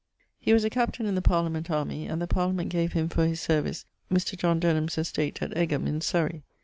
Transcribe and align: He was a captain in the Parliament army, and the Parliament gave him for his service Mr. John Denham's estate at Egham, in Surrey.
He 0.39 0.51
was 0.51 0.63
a 0.63 0.71
captain 0.71 1.05
in 1.05 1.13
the 1.13 1.21
Parliament 1.21 1.69
army, 1.69 2.07
and 2.07 2.19
the 2.19 2.25
Parliament 2.25 2.69
gave 2.69 2.93
him 2.93 3.07
for 3.07 3.27
his 3.27 3.39
service 3.39 3.85
Mr. 4.11 4.35
John 4.35 4.59
Denham's 4.59 4.97
estate 4.97 5.43
at 5.43 5.55
Egham, 5.55 5.85
in 5.85 6.01
Surrey. 6.01 6.41